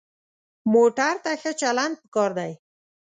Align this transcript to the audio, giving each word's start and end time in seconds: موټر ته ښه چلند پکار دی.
موټر 0.73 1.13
ته 1.23 1.31
ښه 1.41 1.51
چلند 1.61 1.95
پکار 2.03 2.31
دی. 2.39 2.51